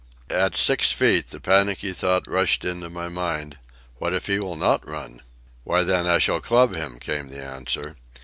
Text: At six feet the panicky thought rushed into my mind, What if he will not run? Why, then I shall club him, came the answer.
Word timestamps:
At 0.31 0.55
six 0.55 0.91
feet 0.91 1.27
the 1.29 1.39
panicky 1.39 1.93
thought 1.93 2.23
rushed 2.25 2.65
into 2.65 2.89
my 2.89 3.07
mind, 3.07 3.59
What 3.99 4.15
if 4.15 4.25
he 4.25 4.39
will 4.39 4.55
not 4.55 4.89
run? 4.89 5.21
Why, 5.63 5.83
then 5.83 6.07
I 6.07 6.17
shall 6.17 6.41
club 6.41 6.75
him, 6.75 6.97
came 6.97 7.27
the 7.29 7.43
answer. 7.43 7.95